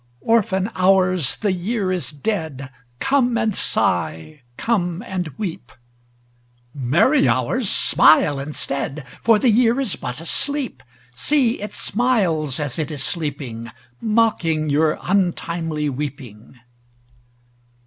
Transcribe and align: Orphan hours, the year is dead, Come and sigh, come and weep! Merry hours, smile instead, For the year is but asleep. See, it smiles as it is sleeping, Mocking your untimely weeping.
Orphan 0.21 0.71
hours, 0.73 1.35
the 1.35 1.51
year 1.51 1.91
is 1.91 2.09
dead, 2.11 2.71
Come 2.99 3.37
and 3.37 3.55
sigh, 3.55 4.41
come 4.57 5.03
and 5.05 5.27
weep! 5.37 5.71
Merry 6.73 7.27
hours, 7.27 7.69
smile 7.69 8.39
instead, 8.39 9.05
For 9.21 9.37
the 9.37 9.51
year 9.51 9.79
is 9.79 9.95
but 9.95 10.19
asleep. 10.19 10.81
See, 11.13 11.61
it 11.61 11.75
smiles 11.75 12.59
as 12.59 12.79
it 12.79 12.89
is 12.89 13.03
sleeping, 13.03 13.69
Mocking 14.01 14.71
your 14.71 14.97
untimely 15.03 15.87
weeping. 15.87 16.57